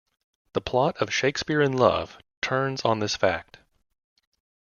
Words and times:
The 0.53 0.61
plot 0.61 0.97
of 0.97 1.13
"Shakespeare 1.13 1.61
in 1.61 1.73
Love" 1.73 2.17
turns 2.41 2.81
on 2.81 2.97
this 3.01 3.15
fact. 3.15 3.59